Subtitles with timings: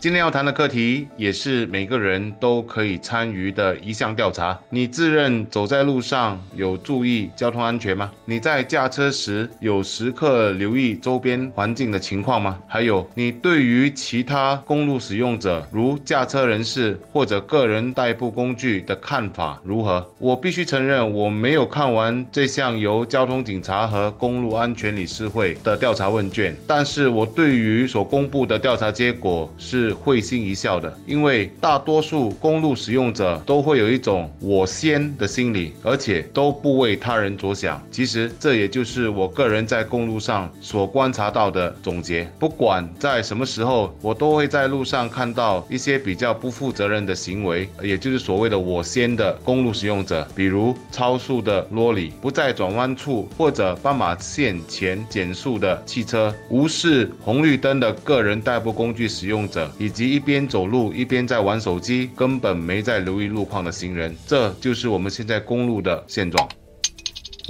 [0.00, 4.56] 今天要谈的课题也是每个人都可以参与的一项调查。
[4.70, 8.08] 你自认走在路上有注意交通安全吗？
[8.24, 12.60] 你在驾车时有时刻留意周边环境的情况吗？
[12.68, 20.08] 还有，你对于其他公路使用者，如驾车人士或者个人代步工具的看法如何？
[20.20, 29.87] 我必须承认，我没有看完这项由交通警察和公路安全理事会的调查问卷，但是我对于所公布的调查结果是。
[29.92, 37.80] 会心一笑的，因为大多数公路使用者都会有一种“我先”的心理，而且都不为他人着想。
[37.90, 42.30] 其实这也就是我个人在公路上所观察到的总结。
[42.38, 59.70] 不管在什么时候，我都会在路上看到一些比较不负责任的行为，也就是所谓的“我先”的公路使用者，比如超速的啰里，不在转弯处或者斑马线前减速的汽车，无视红绿灯的个人代步工具使用者。
[59.78, 66.48] 以及一边走路一边在玩手机，根本没在留意路况的行人，这就是我们现在公路的现状。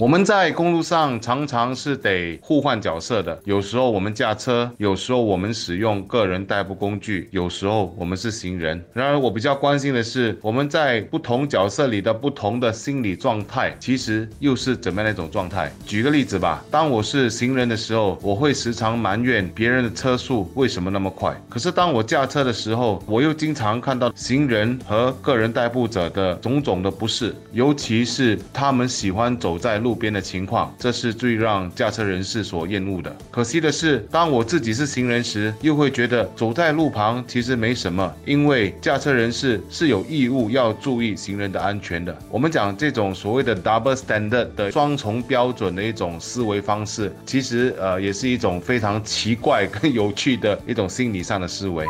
[0.01, 8.81] 我们在公路上常常是得互换角色的，有时候我们驾车，有时候我们使用个人代步工具，有时候我们是行人。
[8.93, 15.69] 然而，我比较关心的是，我们在不同角色里的不同的心理状态，其实又是怎么样的一种状态？
[15.85, 29.88] 举个例子吧，当我是行人的时候，我会时常埋怨别人的车速为什么那么快；可是当我驾车的时候，我又经常看到行人和个人代步者的种种的不适，尤其是他们喜欢走在路。
[29.89, 33.17] 路边的情况，这是最让驾车人士所厌恶的。
[33.31, 42.15] 可惜的是，当我自己是行人时，又会觉得走在路旁其实没什么，因为驾车人士是有义务要注意行人的安全的。
[42.31, 51.87] 我们讲这种所谓的 double standard 的双重标准的一种思维方式，其实呃也是一种非常奇怪跟有趣的一种心理上的思维。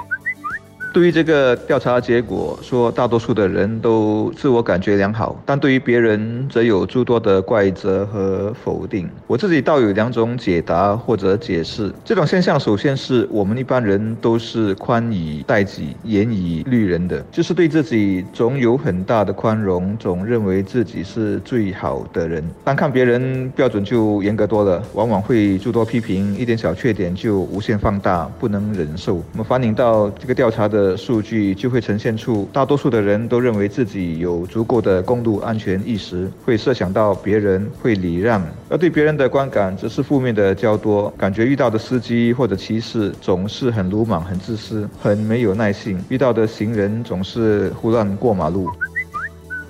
[0.99, 9.09] 对于这个调查结果说，大多数的人都自我感觉良好，但对于别人则有诸多的怪责和否定。
[9.29, 11.93] 我自己倒有两种解答或者解释。
[12.05, 22.43] 这种现象，首先是我们一般人都是宽以待己、严以律人的，就是对自己总有很大的宽容，总认为自己是最好的人。
[22.65, 29.15] 单看别人标准就严格多了，往往会诸多批评，一点小缺点就无限放大，不能忍受。
[29.15, 30.88] 我们反映到这个调查的。
[30.89, 48.69] 的数据就会呈现出，大多数的人都认为自己有足够的公路安全意识，会设想到别人，会礼让，而对别人的观感则是负面的较多，感觉遇到的司机或者骑士总是很鲁莽、很自私、很没有耐性，遇到的行人总是胡乱过马路。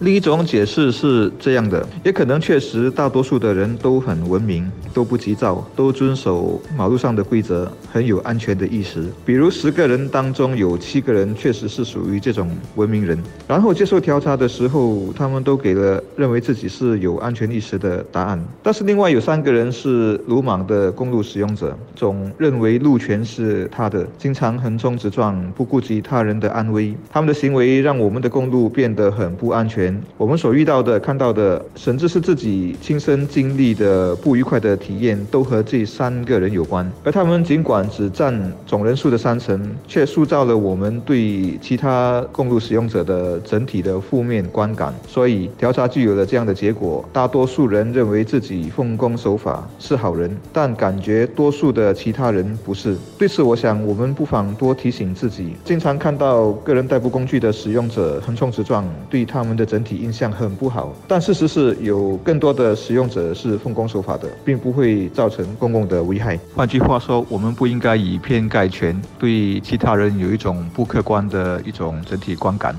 [0.01, 9.05] 另一种解释是这样的，也可能确实大多数的人都很文明，都不急躁，都遵守马路上的规则，很有安全的意识。
[9.27, 13.19] 比如十个人当中有七个人确实是属于这种文明人。
[13.49, 18.41] 然后接受调查的时候，他们都给了认为自己是有安全意识的答案。
[18.63, 26.95] 但是另外有三个人是鲁莽的公路使用者，总认为路权是他的，经常横冲直撞，不顾及他人的安危。
[27.11, 29.88] 他们的行为让我们的公路变得很不安全。
[30.17, 36.91] 我们所遇到的、看到的，甚至是自己亲身经历的不愉快的体验，都和这三个人有关。
[37.05, 44.95] 而他们尽管只占总人数的三成，却塑造了我们对其他公路使用者的整体的负面观感。
[45.07, 52.97] 所以，调查就有了这样的结果：大多数人认为自己奉公守法是好人，但感觉多数的其他人不是。
[53.19, 66.37] 对此，我想我们不妨多提醒自己：经常看到个人代步工具的使用者横冲直撞，对他们的整整体印象很不好，但事实是有更多的使用者是奉公守法的，并不会造成公共的危害。
[66.53, 72.75] 换句话说，我们不应该以偏概全，对其他人有一种不客观的一种整体观感。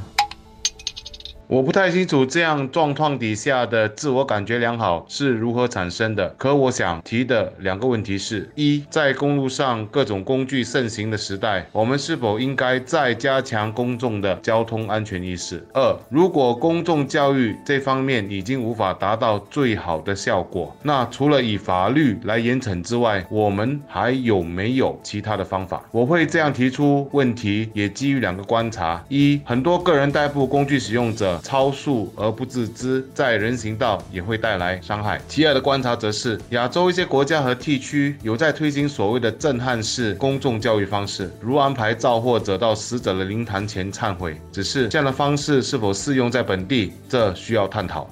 [1.50, 6.30] 我不太清楚这样状况底下的自我感觉良好是如何产生的。
[6.38, 15.66] 可我想提的两个问题是：一，在公路上各种工具盛行的时代，我们是否应该再加强公众的交通安全意识？
[15.74, 25.84] 二，如果公众教育这方面已经无法达到最好的效果，那除了以法律来严惩之外，我们还有没有其他的方法？
[25.90, 31.39] 我会这样提出问题，也基于两个观察：一，很多个人代步工具使用者。
[31.42, 35.22] 超速而不自知，在人行道也会带来伤害。
[35.28, 44.40] 其二的观察则是，亚洲一些国家和地区有在推行所谓的震撼式公众教育方式，如安排造货者到死者的灵堂前忏悔。
[44.52, 48.10] 只是这样的方式是否适用在本地，这需要探讨。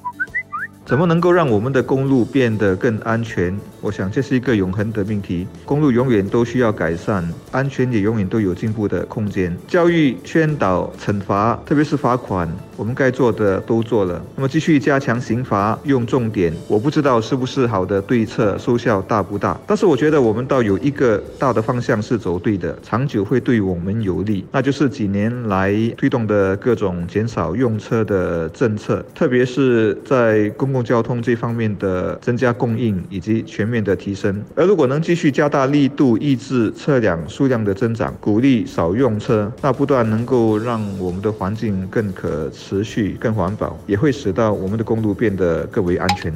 [0.86, 3.60] 怎么能够让我们的公路变得更安全？
[3.88, 5.48] 我想这是一个永恒的命题。
[5.64, 9.56] 公路永远都需要改善，安全也永远都有进步的空间。
[9.66, 14.22] 教育、宣导、惩罚，特别是罚款，我们该做的都做了。
[14.36, 19.58] 那么继续加强刑罚，用重点，我不知道是不是好的对策，收效大不大？
[19.66, 34.44] 但是我觉得我们倒有一个大的方向是走对的，长久会对我们有利，那就是几年来推动的各种减少用车的政策，特别是在公共交通这方面的增加供应以及全面的提升。
[34.56, 46.34] 而如果能继续加大力度抑制车辆数量的增长，鼓励少用车，那不断能够让我们的环境更可持续、更环保，也会使到我们的公路变得更为安全。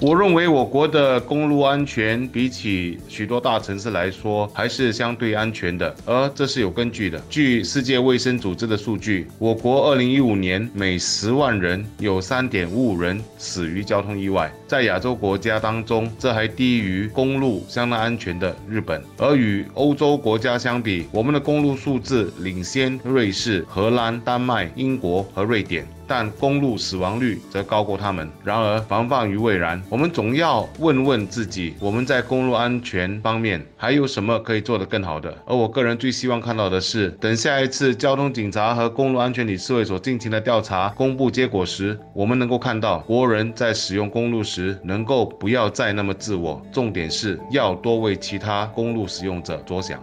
[0.00, 7.20] 我认为我国的公路安全比起许多大城市来说还是相对安全的，而这是有根据的。
[7.28, 19.02] 据世界卫生组织的数据，我国2015年每十万人有3.55人死于交通意外，在亚洲国家当中，这还低于公路相当安全的日本。
[19.16, 25.84] 而与欧洲国家相比，我们的公路数字领先瑞士、荷兰、丹麦、英国和瑞典。
[26.08, 28.28] 但公路死亡率则高过他们。
[28.42, 35.36] 然而防范于未然，我们总要问问自己：我们在公路安全方面还有什么可以做得更好的？
[35.46, 50.02] 而我个人最希望看到的是，等下一次交通警察和公路安全理事会所进行的调查公布结果时，我们能够看到国人在使用公路时能够不要再那么自我，重点是要多为其他公路使用者着想。